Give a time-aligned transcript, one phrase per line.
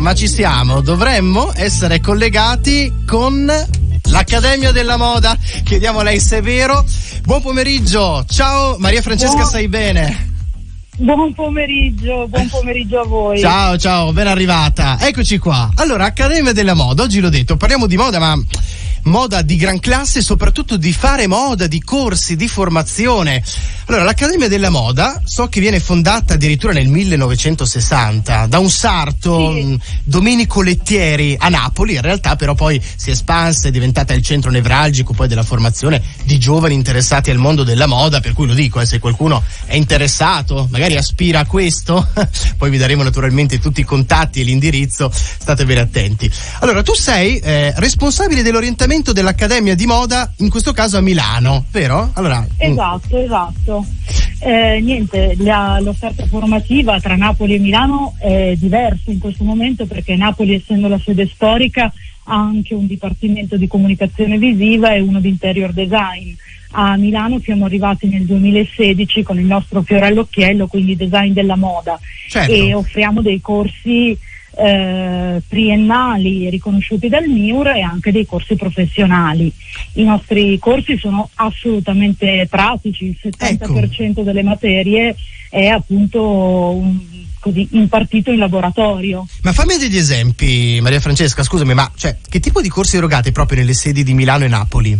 [0.00, 0.80] ma ci siamo.
[0.80, 3.50] Dovremmo essere collegati con
[4.04, 5.36] l'Accademia della Moda.
[5.62, 6.84] Chiediamo a lei se è vero.
[7.22, 8.24] Buon pomeriggio.
[8.28, 10.28] Ciao Maria Francesca, Buon- stai bene?
[10.96, 13.38] Buon pomeriggio, buon pomeriggio a voi.
[13.40, 14.98] Ciao, ciao, ben arrivata.
[15.00, 15.70] Eccoci qua.
[15.76, 18.38] Allora, Accademia della Moda, oggi l'ho detto, parliamo di moda, ma
[19.04, 23.42] moda di gran classe soprattutto di fare moda, di corsi, di formazione.
[23.86, 29.78] Allora, l'Accademia della Moda so che viene fondata addirittura nel 1960 da un sarto, Sì.
[30.04, 34.50] Domenico Lettieri a Napoli, in realtà però poi si è espansa, è diventata il centro
[34.50, 38.80] nevralgico poi della formazione di giovani interessati al mondo della moda, per cui lo dico,
[38.80, 42.06] eh, se qualcuno è interessato, magari aspira a questo,
[42.56, 46.30] poi vi daremo naturalmente tutti i contatti e l'indirizzo, state bene attenti.
[46.60, 52.10] Allora, tu sei eh, responsabile dell'orientamento dell'Accademia di Moda, in questo caso a Milano, vero?
[52.14, 53.86] Allora, mm, Esatto, esatto.
[54.40, 60.16] Eh, niente, la- l'offerta formativa tra Napoli e Milano è diversa in questo momento perché
[60.16, 61.84] Napoli, essendo la sede storica,
[62.24, 66.32] ha anche un dipartimento di comunicazione visiva e uno di interior design.
[66.72, 71.96] A Milano siamo arrivati nel 2016 con il nostro fiore all'occhiello, quindi design della moda,
[72.28, 72.52] certo.
[72.52, 74.18] e offriamo dei corsi
[74.60, 79.52] eh, triennali riconosciuti dal MIUR e anche dei corsi professionali.
[79.94, 85.16] I nostri corsi sono assolutamente pratici, il 70% delle materie
[85.48, 86.98] è appunto un-
[87.38, 89.26] così, impartito in laboratorio.
[89.42, 93.58] Ma fammi degli esempi, Maria Francesca, scusami, ma cioè, che tipo di corsi erogate proprio
[93.58, 94.98] nelle sedi di Milano e Napoli?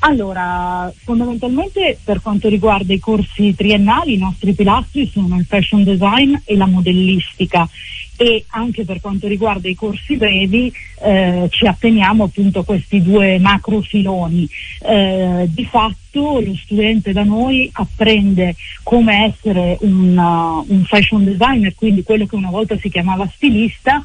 [0.00, 6.34] Allora, fondamentalmente per quanto riguarda i corsi triennali, i nostri pilastri sono il fashion design
[6.44, 7.68] e la modellistica
[8.16, 13.38] e anche per quanto riguarda i corsi brevi eh, ci atteniamo appunto a questi due
[13.38, 14.48] macro filoni.
[14.82, 21.74] Eh, di fatto lo studente da noi apprende come essere un, uh, un fashion designer,
[21.74, 24.02] quindi quello che una volta si chiamava stilista,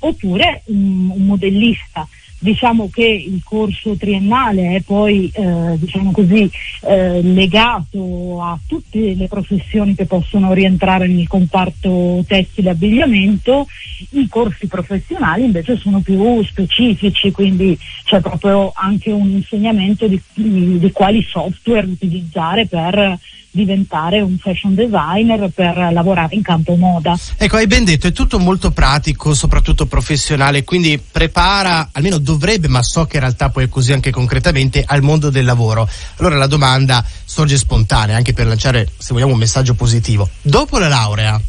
[0.00, 2.06] oppure un- un modellista.
[2.44, 6.50] Diciamo che il corso triennale è poi eh, diciamo così,
[6.82, 13.66] eh, legato a tutte le professioni che possono rientrare nel comparto tessile e abbigliamento,
[14.10, 20.90] i corsi professionali invece sono più specifici, quindi c'è proprio anche un insegnamento di, di
[20.92, 23.18] quali software utilizzare per
[23.54, 27.16] diventare un fashion designer, per lavorare in campo moda.
[27.36, 32.33] Ecco, hai ben detto, è tutto molto pratico, soprattutto professionale, quindi prepara, almeno dovrebbe,
[32.68, 35.88] ma so che in realtà poi è così anche concretamente, al mondo del lavoro.
[36.16, 40.28] Allora la domanda sorge spontanea, anche per lanciare, se vogliamo, un messaggio positivo.
[40.42, 41.40] Dopo la laurea,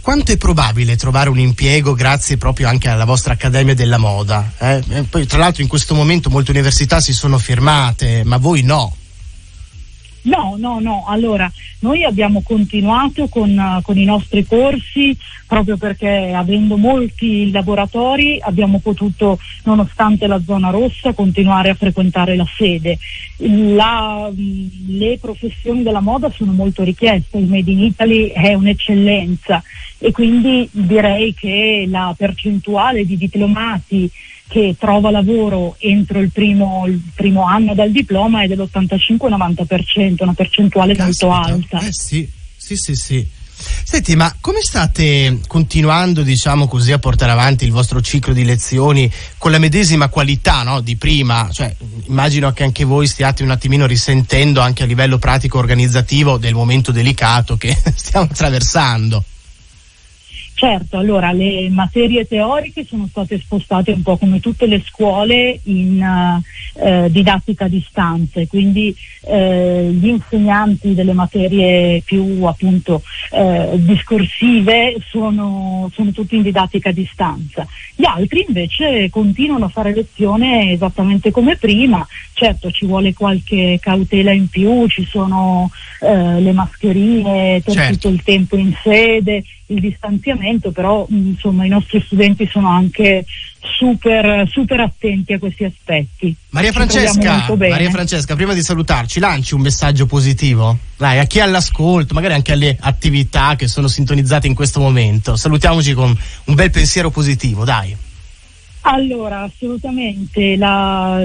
[0.00, 4.52] quanto è probabile trovare un impiego grazie proprio anche alla vostra Accademia della Moda?
[4.58, 4.82] eh?
[4.88, 8.96] E poi, tra l'altro, in questo momento molte università si sono firmate, ma voi no.
[10.22, 11.04] No, no, no.
[11.08, 11.50] Allora,
[11.80, 15.16] noi abbiamo continuato con, eh, con i nostri corsi
[15.52, 22.46] proprio perché avendo molti laboratori abbiamo potuto, nonostante la zona rossa, continuare a frequentare la
[22.56, 22.96] sede.
[23.36, 29.62] La- mh, le professioni della moda sono molto richieste, il Made in Italy è un'eccellenza
[29.98, 34.10] e quindi direi che la percentuale di diplomati
[34.48, 40.94] che trova lavoro entro il primo, il primo anno dal diploma è dell'85-90%, una percentuale
[40.96, 41.78] molto Caspita.
[41.78, 41.86] alta.
[41.86, 43.26] Eh sì, sì, sì, sì.
[43.84, 49.10] Senti, ma come state continuando, diciamo così, a portare avanti il vostro ciclo di lezioni
[49.38, 51.48] con la medesima qualità no, di prima?
[51.52, 51.74] Cioè,
[52.06, 56.90] immagino che anche voi stiate un attimino risentendo anche a livello pratico organizzativo del momento
[56.90, 59.24] delicato che stiamo attraversando.
[60.62, 66.00] Certo, allora le materie teoriche sono state spostate un po' come tutte le scuole in
[66.00, 66.40] eh,
[66.74, 73.02] eh, didattica a distanza, quindi eh, gli insegnanti delle materie più appunto
[73.32, 77.66] eh, discorsive sono, sono tutti in didattica a distanza.
[77.96, 84.32] Gli altri invece continuano a fare lezione esattamente come prima, certo ci vuole qualche cautela
[84.32, 85.70] in più, ci sono
[86.00, 87.92] eh, le mascherine per Certo.
[87.92, 93.24] tutto il tempo in sede, il distanziamento, però mh, insomma i nostri studenti sono anche
[93.78, 96.34] super, super attenti a questi aspetti.
[96.50, 97.46] Maria Francesca.
[97.56, 100.76] Maria Francesca, prima di salutarci, lanci un messaggio positivo?
[100.96, 105.36] Dai, a chi è all'ascolto, magari anche alle attività che sono sintonizzate in questo momento.
[105.36, 107.96] Salutiamoci con un bel pensiero positivo, dai.
[108.84, 111.24] Allora, assolutamente, la-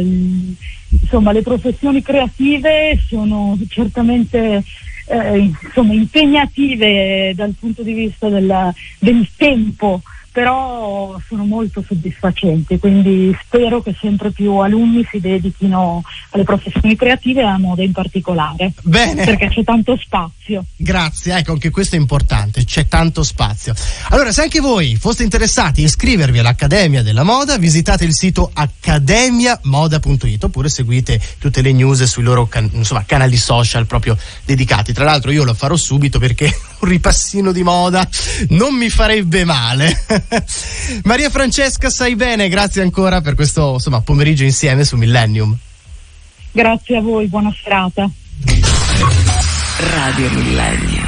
[1.08, 4.62] insomma, le professioni creative sono certamente
[5.10, 10.02] eh, insomma, impegnative dal punto di vista della- del tempo
[10.38, 17.42] però sono molto soddisfacenti, quindi spero che sempre più alunni si dedichino alle professioni creative
[17.42, 18.72] e alla moda in particolare.
[18.84, 19.26] Bene.
[19.26, 20.64] Perché c'è tanto spazio.
[20.76, 23.74] Grazie, ecco anche questo è importante, c'è tanto spazio.
[24.10, 30.44] Allora, se anche voi foste interessati a iscrivervi all'Accademia della Moda, visitate il sito accademiamoda.it
[30.44, 34.94] oppure seguite tutte le news sui loro can- insomma, canali social proprio dedicati.
[34.94, 38.08] Tra l'altro io lo farò subito perché un ripassino di moda
[38.50, 40.06] non mi farebbe male.
[41.04, 45.56] Maria Francesca, sai bene, grazie ancora per questo insomma, pomeriggio insieme su Millennium.
[46.52, 48.10] Grazie a voi, buona serata.
[49.78, 51.07] Radio Millennium.